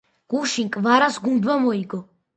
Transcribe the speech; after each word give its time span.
გუშინ 0.31 0.67
კვარას 0.77 1.15
გუნდმა 1.27 1.55
მოიგო 1.63 2.01